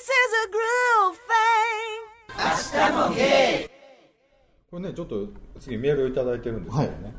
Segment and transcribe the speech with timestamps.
[0.00, 2.00] is a groove thing.
[4.70, 5.26] これね、ちょっと
[5.58, 7.12] 次メールをいただいてるんですけどね。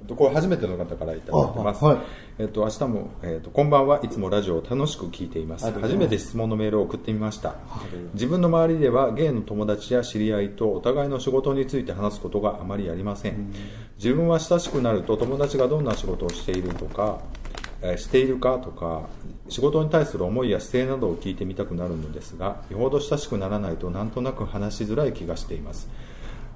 [0.00, 1.84] えっとこれ初めての方からいただいてます。
[1.84, 1.98] あはい
[2.38, 5.70] えっと、明日も、えっと、こんばんはいつもラジオを楽しく聞いています。
[5.72, 7.54] 初めて質問のメールを送ってみました。
[8.14, 13.52] 自分の周りではゲイの友達や知り合いとお互いの仕事について話すことがあまりありません。
[13.96, 17.45] 自分は親しくなると友達がどんな仕事をしているとか、えー
[17.96, 19.08] しているかとか
[19.48, 25.88] 仕事に対する思いや姿勢などを聞いてみたくなるのですがよほど親しくならないとなんとなく話しづらい気がしています。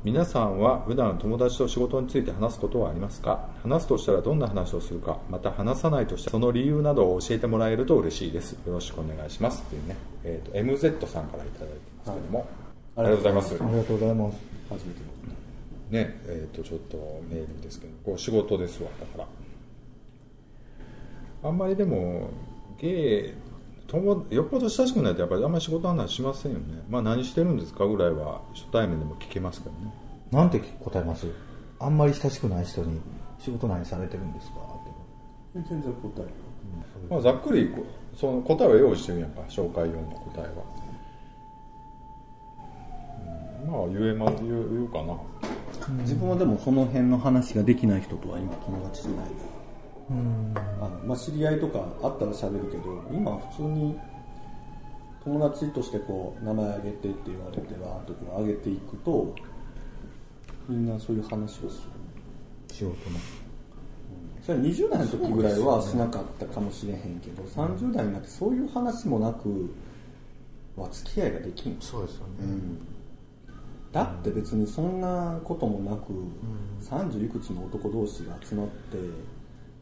[0.03, 3.51] 皆さんは普段友達と仕事について話すことはありますか？
[3.63, 5.19] 話すとしたらどんな話をするか？
[5.29, 8.53] また話さないとしたらその理由などを教えてもらえると嬉しいです。
[8.53, 9.63] よろしくお願いします。
[9.67, 12.49] っていうね、えー、と MZ さんからいただいてますけども、
[12.97, 13.55] ありがとうございます。
[13.63, 14.39] ありがとうございます。
[14.71, 15.11] 初めての
[15.91, 16.97] ねえー、とちょっと
[17.29, 18.89] メールですけどこう仕事ですわ。
[18.99, 19.27] だから
[21.43, 22.31] あんまりでも
[22.79, 23.35] ゲイ
[23.87, 26.83] 友よっぽど親しくないとやっぱりあんまり仕事の話しませんよね。
[26.89, 29.93] まあ何してるんですかぐらいは初対面でも聞けますけどね。
[30.31, 31.27] なんて答えます？
[31.81, 33.01] あんまり親しくない人に
[33.39, 34.61] 仕事何されてるんですか？
[34.61, 35.69] って。
[35.69, 36.27] 全然答え
[37.09, 39.41] まあ、ざっくりこその答えは用意してるやんか。
[39.49, 40.51] 紹介用の答えは、
[43.65, 43.71] うん。
[43.73, 45.17] まあ言えま言う言うかな。
[46.03, 49.27] 自分はでもその辺の話ができない人とは今友達じゃない
[50.11, 53.97] あのまあ、知り合いとかあったら喋るけど今普通に
[55.23, 59.35] 友達としてこう名前あげてって言われてわーっとこう上げていくと
[60.69, 62.01] みんなそういう話をする。
[62.73, 63.19] 仕事の。
[64.43, 69.71] それは20代の時ぐらいはしなかったかもしれへんけど30代になってそういう話もなく
[70.77, 72.35] は付き合いができんそうですよね。
[73.93, 76.13] だって別にそんなこともなく、
[76.81, 78.97] 30いくつの男同士が集まって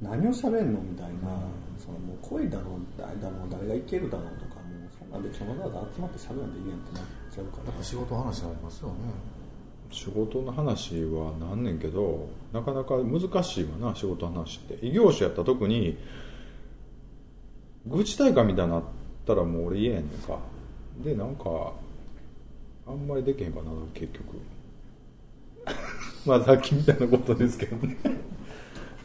[0.01, 0.81] 何を喋んの？
[0.81, 1.39] みたいな、
[1.79, 7.05] そのもう恋だろう誰だろう誰がいけるだろうとかもうそんな別にわざわざ集まって喋らんでいいやんってなっ
[7.35, 7.65] ちゃうから。
[7.65, 8.95] やっぱ仕事の話になりますよね。
[9.91, 14.79] 仕事の話はなんねんけどなかなか難しいわな仕事の話って。
[14.87, 15.97] 異業種やったら特に
[17.87, 18.83] 愚痴大会みたいになっ
[19.27, 20.39] たらもう俺言えへんねんか。
[21.03, 21.73] でなんか
[22.87, 24.25] あんまりできへんかな結局。
[26.27, 27.97] まあさっきみたいなことですけどね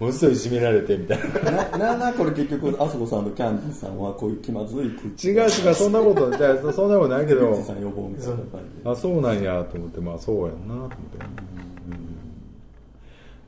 [0.03, 1.77] ものすごいいじめられてみたいな。
[1.77, 4.89] なななこれ結局あそこさんとキャンディーさんはこういう気まずい。
[5.15, 7.39] 口違う違うそんなことじゃあそんなことないけど。
[7.39, 8.45] キャンディーさん予防みたいな感
[8.77, 10.93] じであそうなんやと思ってまあそうやんなと思って。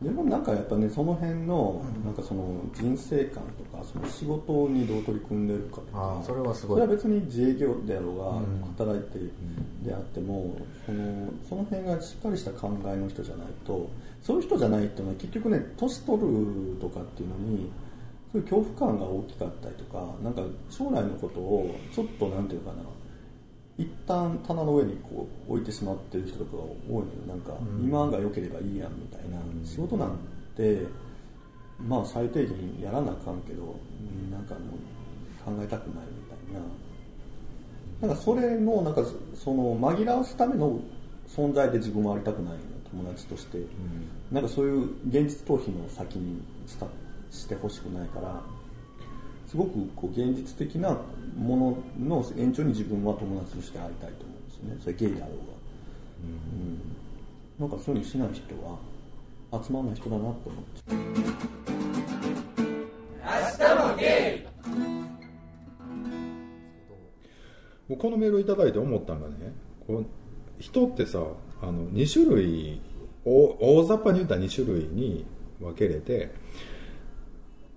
[0.02, 6.82] でもなんかやっぱねその辺のなんかその人生観とかその仕事にどう取り組んでるかとかああ、それはすごい。
[6.82, 6.94] それは。
[6.94, 8.26] 別に自営業であろうが
[8.86, 9.20] 働いて
[9.84, 13.90] であってもそのその辺がしっかりした考えの人じゃないと
[14.26, 16.28] そういう人じゃないっていうのは結局ね年取る
[16.82, 17.70] とかっていうのに
[18.32, 20.42] そういう恐怖感が大きかったりとかなんか
[20.72, 22.78] 将来のことをちょっとなんていうかな
[23.78, 27.06] 一旦棚の上にこう置いてしまってる人とかが多いのよ。
[27.28, 30.18] なんか今が良ければいいやんみたいな、仕事なん
[30.56, 30.82] て
[31.86, 36.62] まあ最低限やらなあかんけどうんなんかもう考えたくないみたい
[38.02, 38.08] な。
[38.08, 39.04] なんかそれのなんか
[39.36, 40.80] その紛らわすための
[41.28, 43.60] 存在で自分はありたくないの友達として、
[44.32, 46.88] なんかそういう現実逃避の先にした
[47.30, 48.42] してほしくないから
[49.48, 50.98] すごくこう現実的な
[51.38, 54.78] ものの延長に自分は友達としてありたいと思うんですよね。
[54.82, 55.44] それゲイであろうが、
[57.60, 57.70] うん。
[57.70, 58.78] なんかそういうのしない人は
[59.64, 60.44] 集まらない人だなと思っ
[60.76, 60.96] ちゃう。
[67.88, 69.54] もうこのメールをいただいて思ったのがね
[69.86, 70.06] こう
[70.60, 71.20] 人ってさ
[71.62, 72.82] あの2種類
[73.24, 75.26] 大大雑把に言ったら2種類に
[75.60, 76.32] 分けれて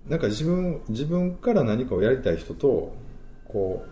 [0.07, 2.93] なんか自分自分から何かをやりたい人と
[3.47, 3.85] こ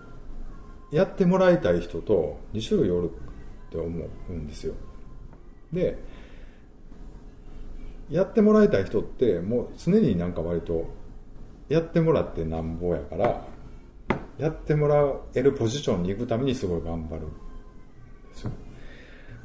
[0.92, 4.74] うやってもらいたい人と2種類おるって思うんですよ。
[5.74, 5.98] で
[8.10, 10.86] やってもらいたい人ってもう常になんか割と
[11.68, 13.46] やってもらってなんぼやから
[14.38, 17.32] やってもらえるポジションに行くためにすごい頑張るんで
[18.34, 18.52] すよ。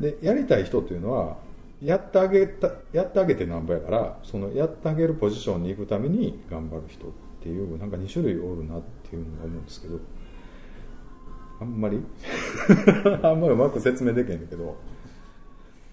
[0.01, 1.37] でやりたい人っていうのは
[1.81, 7.11] やってあげたやってあげてなんぼやからそのやってあげるポジションに行くために頑張る人っ
[7.43, 9.99] ていうなんか2種類おるなっていうのが思うんですけど
[11.61, 12.03] あんまり？
[13.23, 14.77] あんまりうまく説明できへんけど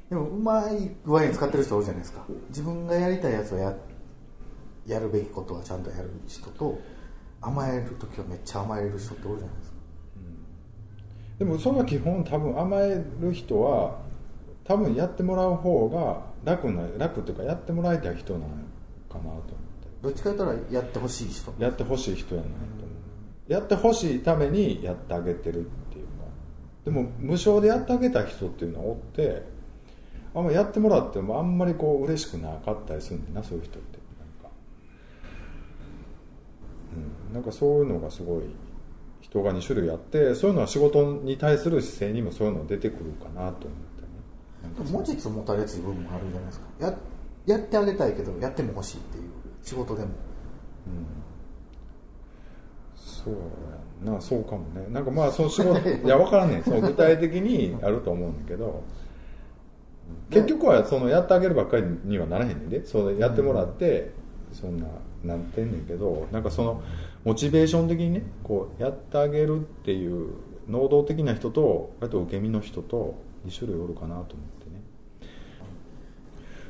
[0.10, 2.26] でも、うまい具合に使ってる人多いじゃないですか。
[2.50, 3.76] 自分がやりたいやつをや、
[4.88, 6.80] やるべきことはちゃんとやる人と、
[7.42, 9.78] 甘えるときはめっちゃ甘える人って多いじゃないですか。
[11.40, 13.98] でもその基本多分甘える人は
[14.66, 18.46] 多分やってもらう方が楽な楽っていうかやってもらいたい人なの
[19.10, 19.50] かなと思って。
[20.04, 21.54] どっちか言ったらやってほしい人。
[21.58, 22.94] やってほしい人やないと思
[23.50, 23.52] う。
[23.52, 26.24] やってほしいためにやってあげてるっていうの。
[26.24, 26.30] は
[26.84, 29.44] でも無償でやってあげた人っていうのはおって
[30.36, 33.98] あんまやってもらってもあんまりこう嬉しくなかったりするんだなそういう人って。
[34.20, 34.56] なんか、
[37.30, 38.44] うん、なんかそういうのがすごい
[39.30, 43.70] 人が2種類あってそういうのは仕事に対する姿勢にもそういうの出てくるかなと思ってね。
[44.64, 46.66] なんか持ちつ持たれつい部分もあるじゃないですか。
[46.80, 46.98] や
[47.46, 49.24] やってあげたいけどやっても欲しいっていう
[49.62, 50.10] 仕事でも。
[52.96, 53.34] そう
[54.06, 54.22] やんな。
[54.22, 54.88] そうかもね。
[54.90, 56.64] なんかまあその仕事 いや分からんねん。
[56.64, 58.82] その具体的にあると思うんだけど。
[60.32, 62.84] 結局はそのやってあげるばっかりにはならへんねんで。
[62.86, 64.12] それやってもらって
[64.54, 64.88] そんな
[65.24, 66.28] なってんねんけど。
[66.32, 66.82] なんかその
[67.26, 70.34] モチベーション的にねこうやってあげるっていう
[70.68, 74.36] 能動的な人とあと受け身の人と2種類おるかなと思って
[74.70, 74.82] ね。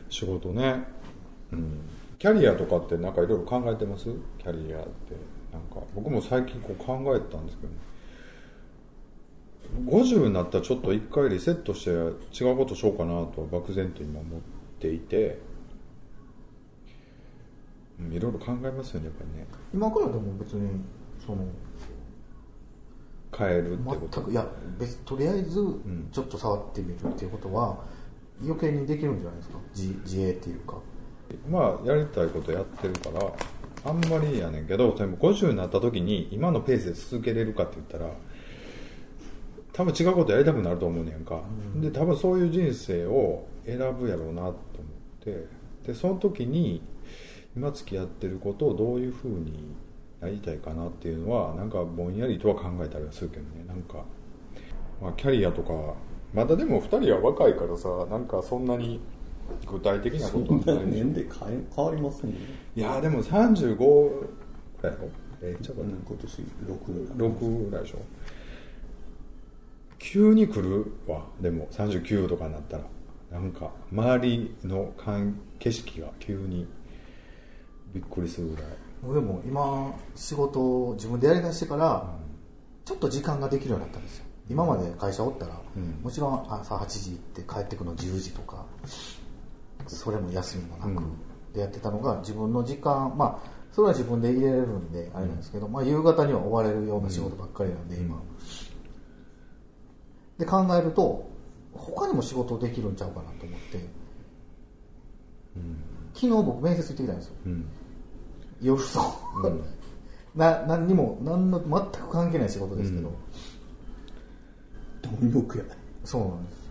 [0.10, 0.86] 仕事ね。
[1.52, 1.82] うん。
[2.18, 4.06] キャリアとかってなんかいろいろ考えてます？
[4.40, 4.90] キャリアって。
[5.52, 7.80] なんか僕も最近こう考えてたんですけど、ね、
[9.92, 14.42] 50になったらちょっと一回リセットして違うことしようかなと漠然と今思っ
[14.80, 15.49] ていて。
[18.12, 19.48] いろいろ考えますよねやっぱりね。
[19.74, 20.82] 今からでも別に
[21.26, 21.46] その
[23.38, 24.22] 変えるってこと？
[24.22, 24.48] 全くいや
[24.80, 26.10] 別とりあえずん。
[26.12, 27.78] ちょっと触ってみるっていうことは
[28.42, 29.60] 余計にできるんじゃないですか？
[29.76, 30.78] 自自衛っていうか。
[31.50, 33.34] まあやりたいことやってるから
[33.86, 38.10] あんまりやねんけどでも50になった時に今のペースで続けれるかって言ったら
[39.74, 41.42] 多分違うことやりたくなると思うねんか、
[41.76, 44.54] で多分そういう人生を選ぶやろうなと思っ
[45.22, 45.60] て。
[45.86, 46.82] でその時に
[47.56, 49.76] 今付き合ってることをどういうふうに
[50.22, 53.64] なりたいかなっていうのはなんかぼんやりとは考えたりはするけどね。
[53.68, 54.04] なんか、
[55.02, 55.96] まあ、キャリアとか
[56.34, 59.00] まだでも2人は若いからさなんかそんなに
[59.66, 62.38] 具体的なことはない年齢変え変わりませんね。
[62.76, 64.30] いやでも35ぐ
[64.82, 65.10] らいやろ。
[65.42, 67.84] えちょっとうん今年6 6ぐらい。
[67.84, 68.00] でしょ。
[69.98, 71.26] 急に来るわ。
[71.42, 72.84] でも39とかになったら。
[73.32, 76.68] なんか周りの感景色が急に
[77.94, 78.66] びっくりするぐらい。
[79.02, 82.18] 僕でも今仕事を自分でやりだしてから
[82.84, 84.26] ちょっと時間ができるようになったんですよ。
[84.50, 86.00] 今まで会社おったら、うん。
[86.04, 88.66] もちろん朝8時行って帰ってくるの10時とか
[89.88, 91.54] それも休みもなく、うん。
[91.54, 98.22] でやってたのが自分の時間まあそれは自分で入れれるんであれなんですけど、まあ、夕方には終われるような仕事ばっかりなんで、今。
[100.38, 101.30] で考えると
[101.74, 103.80] 他にも仕事できるんちゃうかなと思って、
[106.14, 107.34] 昨日僕面接行ってきたんですよ。
[107.46, 107.66] うん
[108.62, 109.00] 夜と、
[109.44, 109.64] うん。
[110.36, 113.12] な何にも何の全く関係ない仕事ですけど、
[115.02, 115.70] 貪欲やね。
[116.04, 116.66] そうなんです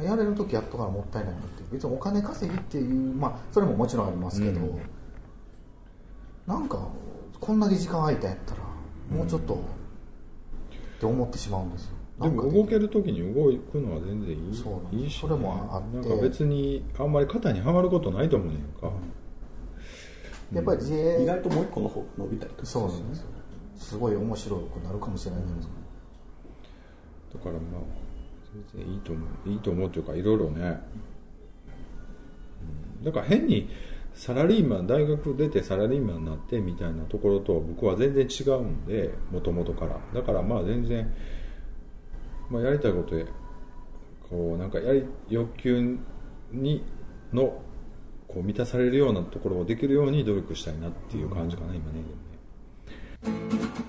[0.00, 0.02] よ。
[0.02, 4.80] やれる時やっとからもったいないなって別にお金稼ぎっていうまあそれももちろんありますけど、うん。
[6.46, 6.88] なんか
[7.40, 8.60] こんだけ時間空いたんやったら
[9.10, 9.56] もうちょっと、っ
[10.98, 11.90] て思ってしまうんですよ。
[12.20, 14.54] でも動ける時に動くのは全然いい。
[14.54, 16.08] そういいし、それもあって。
[16.08, 18.90] なんか別にあんまり肩にはまることないと思うねんか、
[20.52, 22.66] やっぱり自営、意外ともう一個の方が伸びたりとか。
[22.66, 23.26] そうなんですよ
[23.76, 25.74] すごい面白くなるかもしれないですか、
[27.34, 27.62] だからまあ
[28.72, 29.50] 全然いいと思う。
[29.50, 30.80] いいと思うというかいろいろね、
[32.98, 33.04] うん。
[33.04, 33.68] だから変に
[34.14, 40.00] サラリーマン大学出てサラリーマンになってみたいなところとは僕は全然違うんでもともとから。
[40.14, 41.12] だからまあ全然、
[42.48, 43.26] まあ、やりたいことで
[44.30, 45.98] こうなんかやり欲求
[46.50, 46.82] に
[47.30, 47.60] の
[48.36, 52.02] こう満たされるようなところをできるように努力したいなっていう感じかな、今ね
[53.24, 53.38] でも
[53.70, 53.85] ね。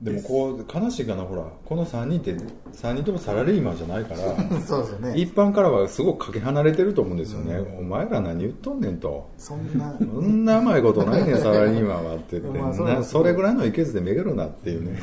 [0.00, 1.42] でもこう悲しいかなほら。
[1.64, 2.32] この3人って
[2.72, 4.18] 3人ともサラリーマンじゃないから
[4.62, 5.14] そうですよね。
[5.16, 9.28] 一般からはすごくかけ離れてると思うんですよね、お前ら何言っとんねんと。
[9.36, 9.92] そんな。
[9.98, 12.40] そんな甘いことないねんサラリーマンはって。
[12.40, 15.00] 言って、まあそそれぐらいのいけずでめげるなっていうね、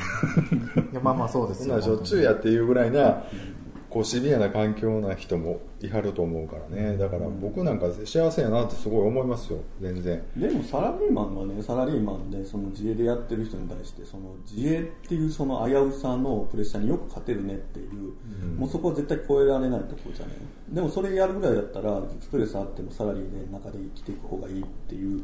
[1.02, 1.74] まあまあそうですよ。
[1.82, 3.24] そんなんしょっちゅうやっていうぐらいな
[3.90, 6.96] こうシビアな環境な人もいはると思うからね。
[6.96, 9.60] だから僕なんか幸せやなってすごい思いますよ。
[9.80, 10.22] 全然。
[10.36, 18.14] でもサラリーマンはねサラリーマンでその自営でやってる人に対してその自営っていうその危うさのプレッシャーによく勝てるねっていう、
[18.56, 20.32] もうそこは絶対超えられないところじゃね
[20.68, 25.22] でもそれやるぐらいだったらストレスあってもサラリーで中で生きていく方がいいっていう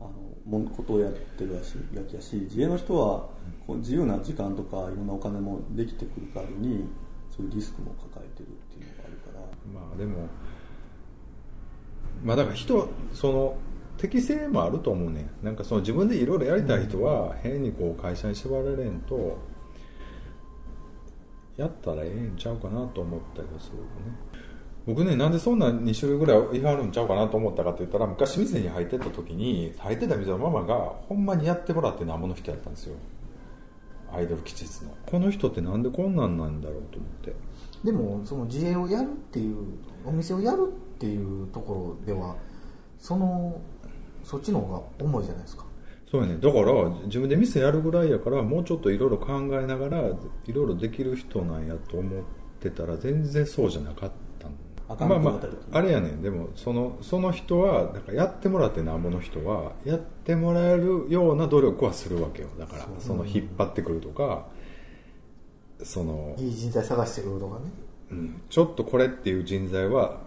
[0.00, 0.10] あの
[0.46, 3.28] もんことをやってるやしやきやし自営の人は
[3.66, 6.88] こう自由な時間とかいろんなお金もできてくる代わりに
[7.38, 9.80] そういうリスクも抱えてるっていうのがあるから。
[9.80, 10.28] まあでも
[12.24, 13.56] まあだから人その
[13.96, 19.38] 適性もあると思うねなんかその自分でいろいろやりたい人は変にこう会社に縛られんと
[21.56, 23.88] やったらええんちゃうかなと思ったりはするよね。
[24.86, 30.76] 僕ねなんでそんな2種類ぐらい言い張るんちゃうかなと思ったかって言ったら昔店に入ってた時に入ってた店のママが
[31.08, 32.94] ほんまにやってもらってなんぼの人やったんですよ
[34.12, 34.94] アイドル吉日の。
[35.06, 37.34] この人ってなんでこんなんなんだろうと思って。
[37.84, 39.56] でもその自営をやるっていう
[40.04, 42.34] お店をやるっていうところでは
[42.98, 43.60] その
[44.24, 45.64] そっちの方が重いじゃないですか。
[46.10, 46.38] そうやね。
[46.38, 50.12] だから自分で店やるぐらいやからもうちょっといろいろ考えながらい
[50.52, 52.24] ろいろできる人なんやと思っ
[52.60, 54.27] てたら全然そうじゃなかった
[54.88, 56.22] あかんまあまことだったりとああれやねん。
[56.22, 62.48] でもそのその人はだからやってもらってなんぼの人はやってもらえるような努力はするわけよ。
[62.58, 64.46] だからその引っ張ってくるとか
[65.82, 67.70] そのいい人材探してくるとかね。
[68.10, 68.42] うん。
[68.48, 70.20] ちょっとこれっていう人材は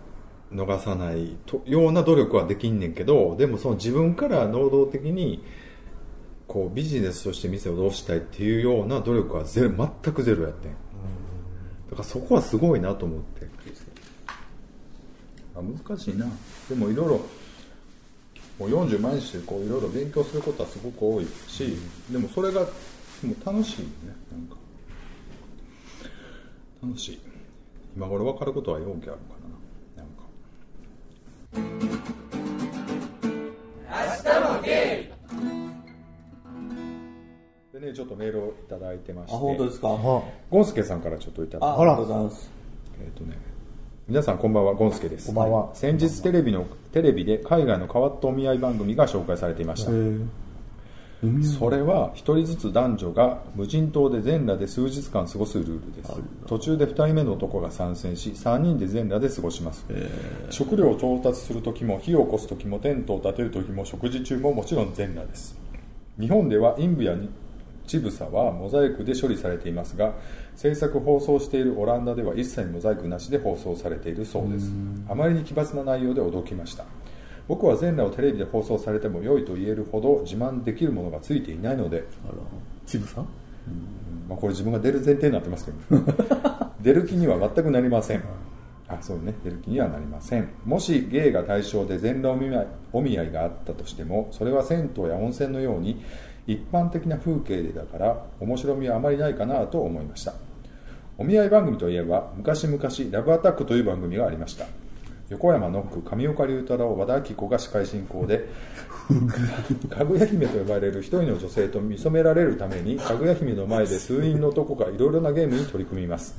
[0.54, 5.44] 逃さないとような努力はできんねんけどでもその自分から能動的に
[6.48, 9.70] こうビジネスとして店をどうしたいっていうような努力はゼロ
[10.04, 10.72] 全くゼロやってん。
[11.90, 13.48] だからそこはすごいなと思って
[15.62, 16.26] あ難しいな。
[16.70, 17.22] でもいろいろ
[18.60, 21.78] もう40毎日こういろいろ勉強することはすごく多いし、
[22.12, 24.56] でもそれがもう楽しいよねなんか。
[26.84, 27.20] 楽しい。
[27.96, 29.18] 今頃分かることは容器あるか
[29.96, 30.24] ななんか。
[37.74, 39.36] でねちょっとメールをいただいてまして。
[39.36, 39.88] あ本当ですか？
[39.90, 39.92] あ
[40.50, 41.76] ゴンスケさんからちょっといただいて。
[41.78, 42.50] あありがとうございます。
[43.04, 43.38] えっ、とね
[44.12, 45.28] 皆さんこんばんはゴンスケです。
[45.28, 45.70] こんばんは。
[45.74, 49.92] 先日テレビのテレビで海外の変わったお見合い番組が紹介されていました。
[51.58, 56.12] それは一人ずつ男女が無人島で全裸で数日間過ごすルールです。
[56.46, 59.86] 途中で2人目の男が参戦し3人で全裸で過ごします。
[60.50, 65.58] 食料を調達する時も火を起こす時もテントを建てる時も食事中ももちろん全裸です。
[66.20, 67.16] 日本では陰部や
[68.00, 70.14] 乳房はモザイクで処理されていますが
[70.56, 74.72] 制作放送しているオランダでは一切モザイクなしで放送されているそうです。
[75.10, 76.86] あまりに奇抜な内容で驚きました。
[77.48, 82.34] 僕は全裸をテレビで放送されても良いと言えるほど自慢できるものがついていないので、あら。
[82.86, 83.28] ちぶさん。
[84.30, 85.78] まあ、これ自分が出る前提になってますけど。
[86.82, 88.24] 出る気には全くなりません。
[88.88, 89.34] あそうね。
[89.44, 90.50] 出る気にはなりません。
[90.66, 92.36] もし芸が対象で全裸
[92.94, 96.04] お見合いがあったとしてもそれは銭湯や温泉のように
[96.52, 100.34] 一般的な風景でだから面白みはあまりないかなと思いました。
[101.18, 102.80] お見合い番組といえば昔々
[103.12, 104.66] ラブアタックという番組がありました。
[105.30, 108.50] 横山ノック上岡龍太郎和田アキ子が司会進行で
[109.90, 116.36] かぐや姫と呼ばれる一人の女性と見初められるためにかぐや姫の前で数人の男がいろいろなゲームに取り組みます。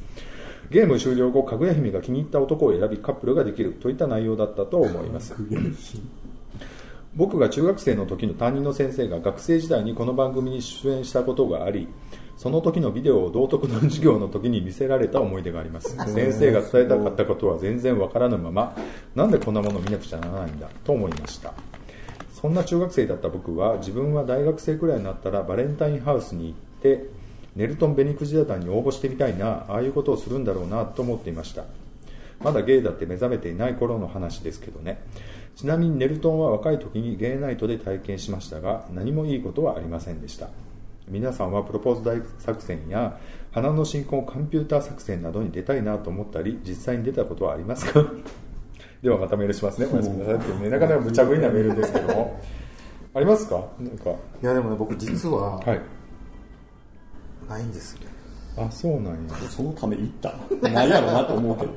[0.71, 5.35] ゲーム終了後かぐや姫が気に入った男を選びカップルができるといった内容だったと思います
[7.15, 11.87] 僕が中学生の時の担任の先生が学生時代にこの番組に出演したことがあり
[12.39, 15.95] その時のビデオを道徳の授業の時に見せられた思い出があります。
[16.13, 18.75] 先生が伝えたかったことは全然わからぬまま
[19.15, 21.53] なんでこんなものを見なくちゃならないんだと思いました。
[22.33, 27.07] そんな中学生だった僕は自分は大学生くらいになったらバレンタインハウスに行って
[27.55, 31.65] ネルトン・ベニクジラタンに応募してみたいなああいうことをするんだろうなと思っていました。
[32.41, 35.01] まだゲイだって目覚めていない頃の話ですけどね
[35.57, 40.49] ちなみにネルトンは若い時にゲイナイトで体験しましたが何もいいことはありませんでした。
[41.09, 43.19] 皆さんはプロポーズ大作戦や
[43.51, 48.03] 花の新婚コンピューター作戦などに出たいなと思ったり実際に出たことはありますか？
[49.03, 49.89] ではまたメールしますね。
[49.93, 50.35] おやすみなさい。
[50.37, 52.41] っていうねなかなか無茶ぶりなメールですけども。
[53.15, 53.63] ありますか？
[53.79, 54.11] なんか。
[54.11, 54.15] い
[54.47, 55.81] やでもね僕実ははい。
[57.49, 57.99] ないんですよ、
[58.57, 59.35] あそうなんや。
[59.51, 60.33] そのため行った。
[60.71, 61.73] ないやろなと思うけど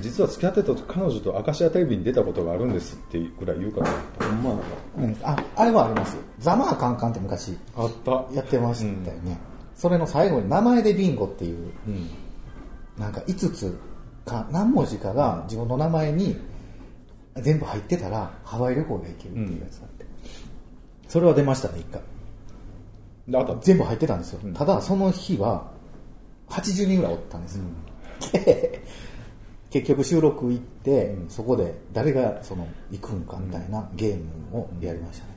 [0.00, 3.84] 実は付き合ってた時彼女と明石家テレビに出たことがあるんですっていうぐらい言うか
[4.18, 4.62] と思っほんまやな
[5.04, 6.16] うん、ああれはあります。
[6.16, 8.10] よザマーカンカンって昔たあった。
[8.34, 9.38] やってましたよね、
[9.74, 12.10] それの最後に名前でビンゴっていううん。
[12.98, 13.78] なんか5つ
[14.26, 16.36] か何文字かが自分の名前に
[17.36, 20.06] 全部入ってたらハワイ旅行が行けるっていうやつがあって、
[21.08, 22.02] それは出ましたね一回。
[23.28, 25.70] であと全部入ってたんですよ、ただその日は
[26.48, 27.64] 80人ぐらいおったんですよ、
[28.32, 28.82] で
[29.70, 34.16] 結局収録行って、そこで誰がその行くんかみたいなゲー
[34.52, 35.30] ムをやりましたね、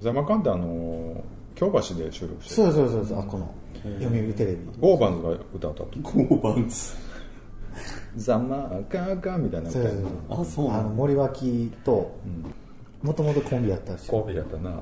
[0.00, 1.22] ザマカンってあの
[1.54, 3.18] 京橋で収録してそうそうそうそう。
[3.18, 3.52] あこの
[3.98, 4.58] 読売テレビ。
[4.80, 6.94] ゴーバンズが歌ったとゴーバンズ。
[8.16, 9.70] ザマカカみたいな。
[9.70, 10.42] 歌そうそうそう。
[10.42, 10.80] あそうなの？
[10.80, 12.16] あの森脇と
[13.02, 14.80] もともとコンビやったしコンビやったなあれ。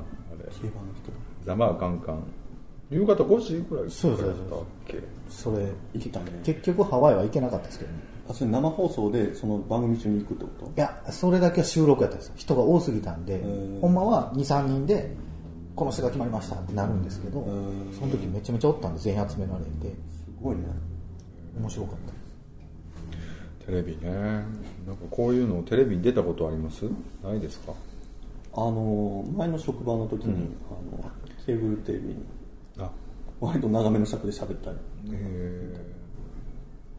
[0.60, 1.10] 競馬の人。
[1.44, 2.22] ザマカンカン。
[2.90, 4.98] 夕方5時ぐらいそうそうそうやったっけ
[5.28, 6.40] それ行けたね。
[6.42, 7.98] 結局ハワイは行けなかったですけどね
[8.28, 12.34] あそれ生放送でその番組中に行くってこいやそれだけは収録やったんですよ。
[12.36, 15.16] 人が多すぎたんでんほんまは23人で
[15.74, 17.44] この人が決まりましたってなるんですけどん
[17.98, 19.70] その時めちゃめちゃおったんで全員集められて。
[19.70, 20.62] とすごいね
[21.58, 22.12] 面白かった。
[22.12, 22.18] で
[23.62, 24.10] すテレビね。
[24.86, 26.84] なんかこういうのテレビに出たことあります？
[27.22, 27.72] ないですか？
[28.54, 31.10] あの前の職場の時に、あの
[31.46, 32.16] ケーブルテレビに
[32.78, 32.90] あ。
[33.40, 34.76] 割と長めの尺で喋ったり
[35.12, 35.74] え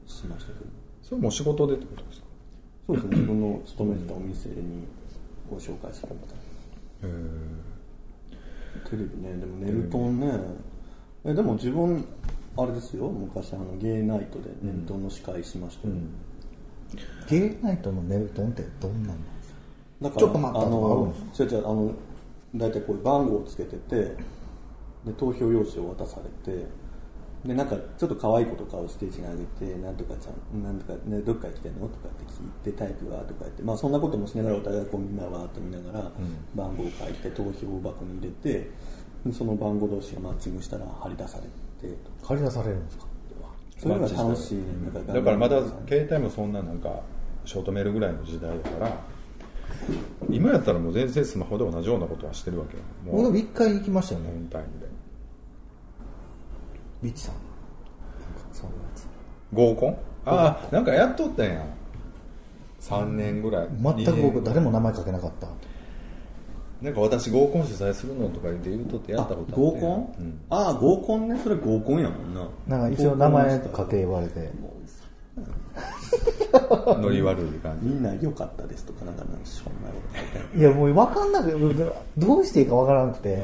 [0.07, 0.65] しましたけど。
[0.65, 0.67] ー、
[1.09, 2.27] それも仕事でってことですか？
[2.87, 3.15] そうですね。
[3.17, 4.85] 自分の勤めてたお店に
[5.49, 6.35] ご紹介するみた。
[6.35, 6.37] い
[7.03, 8.83] えー。
[8.83, 9.37] なテレビね。
[9.39, 10.31] でもネルトンね。
[11.25, 12.05] えでも自分
[12.55, 13.09] あれですよ。
[13.09, 15.87] 昔あのゲイナイトでネルトンの司会しました。
[15.87, 15.95] よ、
[17.27, 19.55] ゲイナイトのネルトンってどんなんなんですか？
[20.01, 20.67] だからちょっと待った。
[20.67, 21.91] あの違う違うあの
[22.55, 24.15] 大体こういう番号をつけてて
[25.05, 26.65] で投票用紙を渡されて
[27.45, 31.87] でなんかちょっと可愛い子とかをステージに上げてなんとかちゃんなんとか、ね、どっから来てんの？
[31.87, 33.19] とかって聞いてタイプは？
[33.19, 36.11] とか言ってまあそんなこともしながらお互いこうみんなわーっと見ながら
[36.53, 37.49] 番号を書いて投票
[37.81, 38.69] 箱に入れて
[39.25, 41.43] でその番号同士がマッチングしたら張り出され
[41.87, 43.05] てと借り出されるんですか？
[43.77, 46.99] それが楽しいねなんだからまだ携帯もそんななんか
[47.45, 48.91] ショートメールぐらいの時代だから
[50.29, 52.83] 今やったらもう全然スマホで同じようなことはしてるわけよ。
[53.05, 54.88] ももう一回行きましたよオねンタイムで
[57.01, 57.35] ビッチさん。
[58.51, 59.07] そういうやつ。
[59.53, 59.97] 合コン？
[60.25, 61.45] ああなんかやっとったん。
[61.45, 61.65] や
[62.81, 63.67] 3年ぐらい。
[63.81, 65.47] 全く僕誰も名前書けなかった。
[66.81, 70.41] なんか私合コン主催するのとか言って言うとってやったことあ合コン、うん。
[70.49, 71.39] ああ合コンね。
[71.43, 72.47] それ合コンやもんな。
[72.67, 74.49] なんか一応名前書け言われて。
[76.99, 77.87] ノリ悪い感じ。
[77.87, 79.99] みんな良かったですとかなんかなんかしょうもないこ
[80.43, 81.91] と書いやもう分かんなくて。
[82.17, 83.43] どうしていいか分からなくて。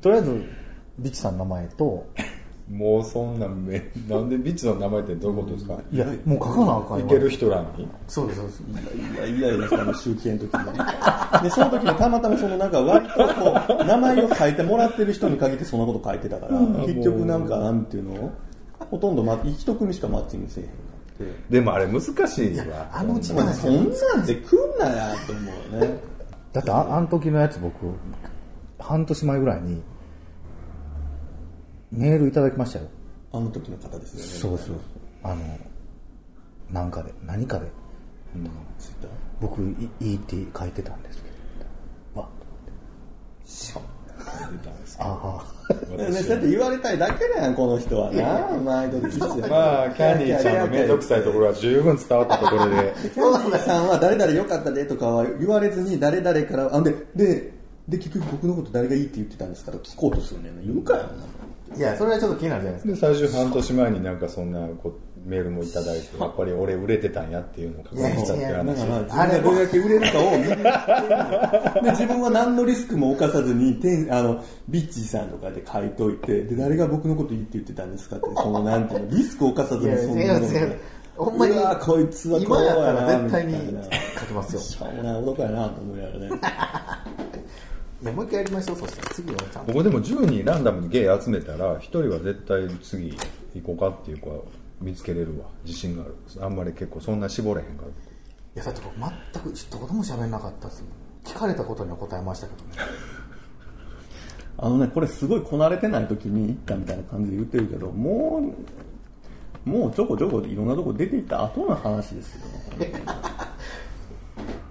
[0.00, 0.57] とりあえず
[0.98, 2.06] ビッチさんの名前と
[2.70, 5.78] もうそんなんめなんでビッチの名前ってどういうことですか？
[5.90, 7.88] いやもう書かなあかんよいける人らに？
[8.06, 10.84] そうですそうですいやいやいや、その集計の時にね。
[11.42, 18.30] で、その時にたまたまそのなんか割とこう、名前を書いてもらってる人に限ってそんなこと書いてたから、結局なんかなんていうの
[18.90, 20.74] ほとんどま、一組しかマッチングせえへんか
[21.14, 21.54] って。
[21.54, 25.40] でもあれ難しいわあの時代まあ、そんなんで来んなやと思
[25.72, 26.00] うね。
[26.52, 27.76] だってああの時のやつ僕
[28.78, 29.82] 半年前ぐらいに
[31.90, 32.86] メールいただきましたよ。
[33.32, 34.58] あの時の方ですよね。
[34.58, 34.76] そうそう
[35.22, 35.58] あの
[36.70, 37.66] なんかで何かで。
[38.78, 39.10] ツイッター？
[39.40, 41.28] 僕いいいって書いてたんですけ
[42.14, 42.20] ど。
[42.20, 42.28] わ。
[44.98, 45.96] ああ。
[45.96, 48.48] ね、そうやって言われたいだけだよ、この人はな。
[48.60, 49.28] 毎度ですよ。
[49.48, 57.52] まあキャンディーちゃんの面倒くさいところは十分伝わったところでキャンディーさんは誰々良かったでとかは言われずに誰々から、あ、で、で、
[57.88, 60.54] で、結局僕のこと誰がいいって言ってたんですかと聞こうとするんだよ。
[60.56, 60.62] ね。
[60.66, 61.04] 言うかよ。
[61.76, 63.08] いやそれはちょっと気になるじゃないですか。
[63.08, 68.48] で最終半年前になんかそんなこうメールもいただいてやっぱり俺売れてたんやっていうのを確認したって話。
[68.48, 80.48] だから、自分がどれだけ売れるかを見で、自分は何のリスクも犯さずに、てんあの、ビッチーさんとかで書いといて、で、誰が僕のこといいって言ってたんですかって、その、なんていうの、リスクを犯さずにそんなの
[81.16, 83.00] ほんまにこいつはこう今やったやな。
[83.00, 83.54] ら絶対に
[84.20, 84.60] 書きますよ。
[84.60, 86.30] しょうもない男やなと思いながらね。
[88.00, 89.72] いやもう一回やりましょうそしたら次はちゃんと。
[89.72, 93.16] 僕でも10人ランダムにゲイ集めたら1人は絶対次
[93.54, 94.42] 行こうかっていう子は
[94.80, 97.88] 見つけれるわ自信があるあんまり結構そんな絞れへんから。
[97.88, 97.90] い
[98.54, 98.94] やだって僕
[99.34, 100.84] 全く一言も喋んなかったです。
[101.24, 102.70] 聞かれたことには答えましたけどね。
[104.60, 108.52] あのね、これすごいこなれてない時に行ったみたいな感じで言ってるけど、も
[109.66, 112.40] う、もうちょこちょこいろんなとこ出て行った後の話ですよ。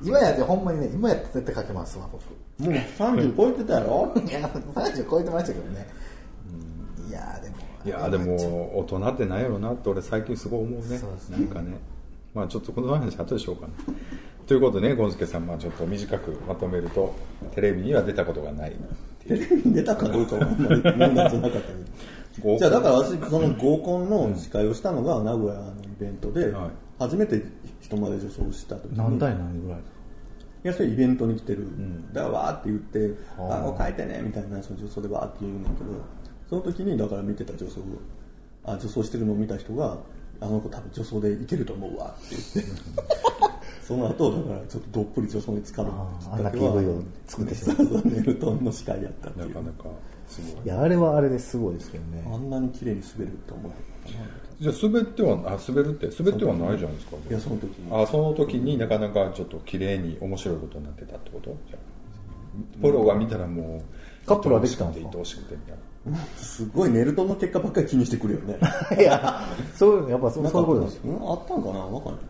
[0.04, 2.24] 今やってほんまにね今やって絶対書けますわ僕。
[2.64, 4.14] もう30超えてたやろ？
[4.26, 5.88] いや30超えてましたけどね。
[7.10, 7.56] いやでも。
[7.86, 10.98] いやでも大人ってなんやろなって俺最近すごい思うね。
[10.98, 11.38] そうですね。
[11.38, 11.78] なんかね。
[12.34, 13.74] まあちょっとこの話後でしようかな。
[14.46, 17.14] ということでねゴンスケさん、まあ、ちょっと短くまとめると
[17.54, 18.76] テレビには出たことがない。
[19.28, 21.70] テレビに出たかどうかはあんまり問題じゃなかった
[22.42, 22.52] 合コン。
[22.54, 22.58] ね。
[22.60, 27.44] じゃあだから私、その合コンの司会をしたのが名古屋のイベントではい、初めて
[27.82, 28.98] 人前で女装した時に。
[28.98, 29.82] 何対何ぐらいい
[30.64, 31.68] や、それイベントに来てる。
[32.12, 35.92] だからわーって言って、あ、こう書いてね、みたいな、その女装でわーって言うんだけど、
[36.50, 37.82] その時に、だから見てた女装、
[38.66, 39.98] あ、女装してるのを見た人が、
[40.40, 42.72] あの子多分女装でいけると思うわって言って、
[43.84, 49.62] その後、だからちょっとどっぷり女装に使うあんな PV を作ってしまそうそうネルトンの司会やったっていうなか。
[49.62, 49.90] なか
[50.28, 53.74] すごいいやあれはあれですごいですけどねあんなに綺麗に滑るって思
[54.06, 54.47] えへんかな。
[54.60, 58.04] じゃあ滑ってはあ滑るって滑ってはないじゃないですかいや、その時に。
[58.04, 61.56] あその時になかなかちょっと綺麗に面白いことになってたってこと？
[61.68, 63.84] じゃあプロが見たらも
[64.24, 65.12] うカップルはできたんですか？
[65.14, 65.78] 愛おしくてみたい
[66.12, 66.18] な。
[66.38, 68.58] すごいネルトンの結果ばっかり気にしてくるよね。
[69.00, 69.44] いや
[69.76, 70.96] そういうのやっぱそうそういうことです。
[70.96, 71.80] ようんあったんかな？
[71.80, 72.22] わかんない。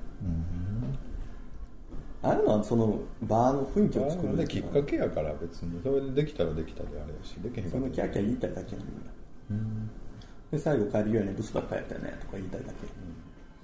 [2.24, 4.36] ああいうのはそのバーの雰囲気を作る。
[4.36, 5.80] できっかけやから別に。
[5.82, 9.58] それでできたらできたであれやしできへんかそのキャーキャー言いたいだけやね。
[9.58, 9.90] ん
[10.51, 12.73] で最後帰り際にブスばっかりやったよねとか言いたいだけ。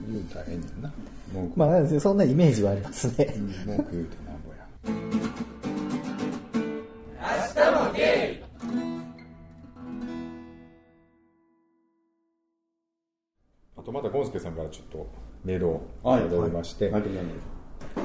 [0.06, 0.92] 言うたらええねんな。
[1.34, 3.34] 文句,、まあなんですねそんなイメージはありますね。
[3.66, 4.68] 文句言うてなんぼや。
[13.78, 15.08] あとまたゴンスケさんからちょっと
[15.46, 17.38] メールをいただきまして、ありがとうございます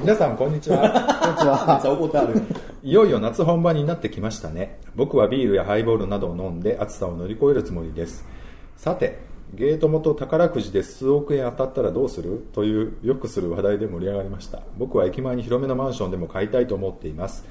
[0.01, 0.77] 皆さんこんにちは。
[1.21, 1.65] こんにちは。
[1.67, 2.41] めっちゃ怒ってある
[2.83, 4.79] いよいよ夏本番になってきましたね。
[4.95, 8.25] 僕はビールやハイボールなどを飲んで暑さを乗り越えるつもりです。
[8.79, 9.17] さて、
[9.53, 12.47] ゲート元宝くじで数億円当たったらどうする？
[12.53, 14.61] というよくする話題で盛り上がりました。
[14.77, 17.43] 僕は駅前に広めのマンションでも買いたいと思っています。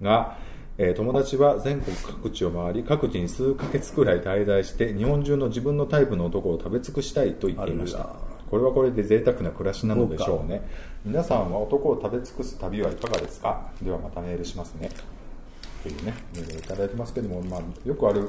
[0.00, 0.38] が、
[0.78, 8.08] えー友達は全国各地を回り、各地に数ヶ月くらい滞在して、日本中の自分のタイプの男を食べ尽くしたいと言っていました。
[8.48, 10.62] これはこれで贅沢な暮らしなのでしょうね。
[11.04, 13.72] 皆さんは男を食べ尽くす旅はいかがですか？
[13.82, 14.88] ではまたメールしますね。
[14.88, 18.28] っていうね、メールをいただいてますけども、まあ、よくある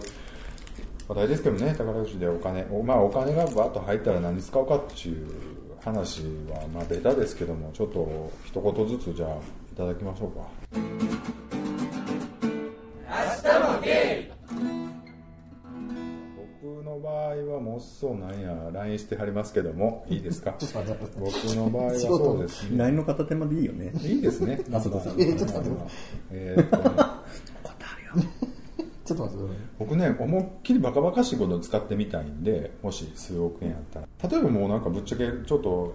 [1.07, 5.25] 話題ですけどね、宝くじでお金、おまあ、お金がバーッと入ったら何に使うかっていう
[5.83, 9.29] 話は、まあ、ベタですけども、ちょっと一言ずつじゃあ、
[9.71, 10.47] いただきましょうか。
[16.61, 20.55] 僕の場合はもうそうなんや LINE してはりますけどもいいですか？
[21.19, 22.77] 僕の場合はそうですね。
[22.79, 23.91] LINE の片手までいいよね。
[24.03, 24.61] いいですね。
[24.73, 25.79] あそうかそうかえちょっと待って。
[26.31, 26.83] えーっとね。
[26.95, 27.07] ちょっ
[29.17, 29.43] と待って
[29.79, 34.07] 僕ね思いっきりバカバカしいことに使ってみたいんでもし数億円やったら。
[34.29, 35.93] 例えばもうなんかぶっちゃけちょっと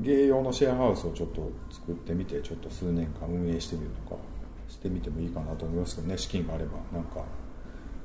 [0.00, 4.20] 芸用のシェアハウスをちょっと作ってみてちょっと数年間運営してみるとか
[4.68, 6.18] してみてもいいかなと思いますけどね。
[6.18, 6.72] 資金があれば。
[6.92, 7.24] なんか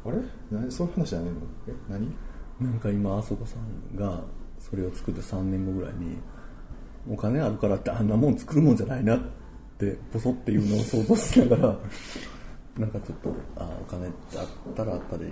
[0.05, 0.17] あれ？
[0.51, 0.71] 何？
[0.71, 1.37] そういう話じゃないの？
[1.67, 1.73] え？
[1.89, 2.13] 何？
[2.59, 4.21] なんか今あそこさんが
[4.59, 6.17] それを作って3年後ぐらいに
[7.09, 9.19] お金あるからってあんなもん作るもんじゃないなっ
[9.77, 11.77] てポソっていうのを想像しながら
[12.77, 14.13] なんかちょっとあお金あっ
[14.75, 15.25] たらあったで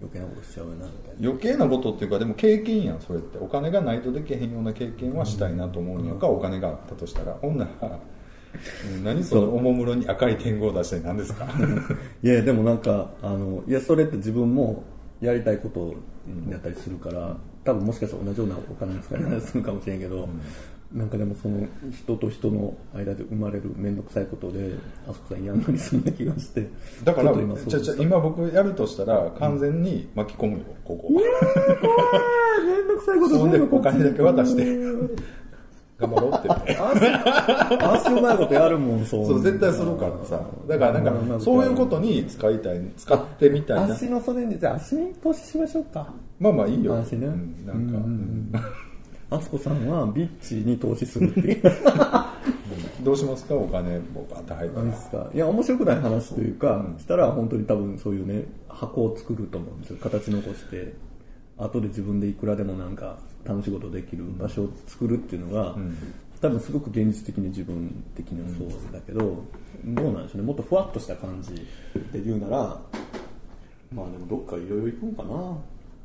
[0.00, 1.28] 余計なことしちゃうよなみたいな。
[1.28, 7.56] 余計なことっていうかでも経験やんそれってお金がないとできへんような経験はしたいなと思うんやんか、お金があったとしたらほん。
[7.56, 7.98] なら
[8.96, 11.46] うん何そのおもむろに赤い点号を出して何ですか？
[12.22, 14.84] いやでもなんかあのいやそれって自分も
[15.20, 15.94] やりたいこと
[16.50, 20.28] やったりするから、多分もしかしたら同じようなお金の使い方するかもしれんけど、
[20.94, 24.76] なんかでもその人と人の間で生まれる面倒くさいことで
[25.08, 26.68] あそこさんやんのにすんな気がして
[27.02, 31.10] だから今じゃじゃ今僕やるとしたら完全に巻き込むよここ。
[31.10, 31.20] 面
[32.86, 34.64] 倒くさいことそんでお金だけ渡して
[35.98, 36.48] 頑張ろうって。
[36.48, 40.40] 言ってあしうまいことやるもんそうそう絶対するからさ。
[40.68, 43.94] だからなんかそういうことに使いたい使ってみたいな。
[43.94, 46.06] 足のそれにじゃあ足に投資しましょうか。
[46.38, 48.52] まあまあいいよ、足ね、うんなんか、うん
[49.30, 51.62] あすこさんはビッチに投資するっていう。
[53.02, 53.54] どうしますか？
[53.54, 54.82] お金もバーッと入ったら。
[54.84, 55.30] なんですか。
[55.34, 59.98] いや面白くない話というか、したら本当に多分そういうね箱を作ると思うんですよ。
[60.00, 60.94] 形残して。
[61.56, 65.76] 後で自分でいくらでもなんか楽しいことできる場所を作るっていうのが、
[66.40, 69.44] 多分すごく現実的に自分的にはそうだけど、
[69.84, 70.46] どうなんでしょうね。
[70.48, 71.54] もっとふわっとした感じ
[72.12, 72.80] で言うなら
[73.94, 75.56] まあでもどっかいろいろ行くんかな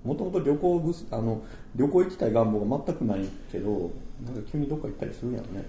[0.03, 1.41] もともと旅行ぐすあの
[1.75, 3.91] 旅行行きたい願望が全くないけど
[4.23, 5.65] なんか急にどっか行ったりするんやろね。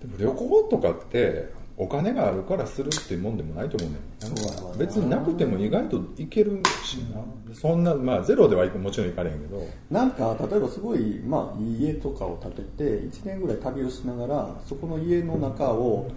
[0.00, 4.74] でも旅行とかってお金があるからするっていうもんでもないと思うね。
[4.74, 7.22] ん別になくても意外といけるしな。
[7.54, 9.66] そんなまあゼロではもちろんいかれへんけど。
[9.90, 16.10] なんか例えばすごい、まあ、家とかを建てて1年ぐらい旅をしながらそこの家の中を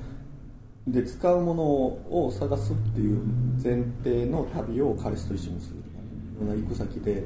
[0.86, 3.21] で使うものを探すっていう
[3.63, 5.84] 前提の旅を彼氏と一緒にする
[6.41, 7.23] 行く先で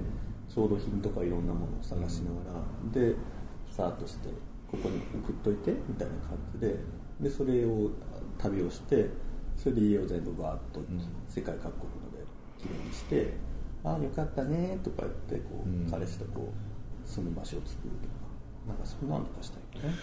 [0.58, 3.16] 調度品とかいろんなものを探しながらで
[3.70, 4.30] さーっとして
[4.72, 6.76] ここに送っといてみたいな感じで
[7.22, 7.92] でそれを
[8.40, 9.08] 旅をして
[9.56, 10.82] それで家を全部バーッと
[11.30, 12.26] 世界各国ので
[12.58, 13.34] きれいにして
[13.86, 15.88] 「ああよかったね」とか言ってこう、うん。
[15.90, 18.28] 彼氏とこう住む場所を作るとか。
[18.68, 19.96] なんかそんなのとかしたいよね。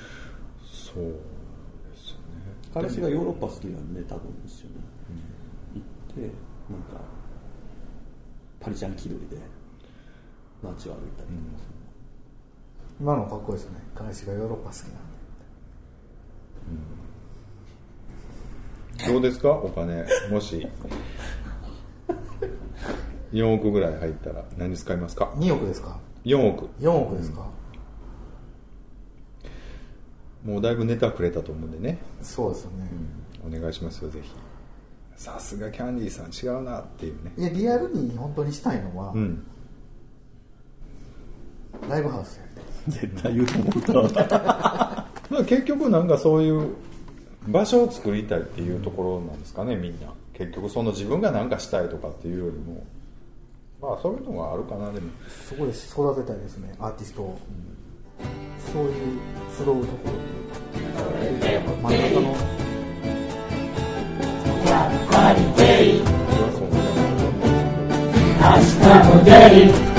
[0.63, 2.25] そうですよね。
[2.73, 4.75] 彼氏がヨーロッパ好きなんで多分一緒に
[5.75, 6.21] 行って
[6.73, 7.05] なんか
[8.61, 9.37] パリジャン気取りで
[10.65, 11.65] 街を歩いたりとか
[13.01, 13.81] 今のかっこいいですね。
[13.95, 14.93] 彼氏がヨーロッパ好きなん
[19.07, 19.13] で。
[19.13, 19.51] どうですか？
[19.53, 20.05] お金。
[20.31, 20.67] もし。
[23.33, 26.67] 4億ぐらい入ったら何使いますか？2億ですか？4億。
[26.81, 27.49] 4億ですか、
[30.45, 32.89] もうだいぶネタくれたと思うんでね、そうですよね、
[33.45, 34.31] お願いしますよぜひ。
[35.17, 37.33] さすがキャンディーさん違うなっていうね。
[37.37, 39.45] いやリアルに本当にしたいのは、うん
[41.89, 42.41] ライブハウス
[42.89, 45.07] 絶対言うと思った
[45.47, 46.75] 結局なんかそういう
[47.49, 50.13] 場所を作りたいっていうところなんですかねみんな。
[50.35, 52.85] 結局その自分が何かしたいとかっていうよりも。
[53.81, 55.11] まあそういうのがあるかなでも。
[55.49, 57.39] そこで育てたいですねアーティストを、
[58.73, 58.93] そういう
[59.57, 59.87] 集うところっ
[61.41, 61.61] ていう。
[61.61, 62.65] か真ん中の。
[68.45, 69.31] 明日も出
[69.89, 69.94] る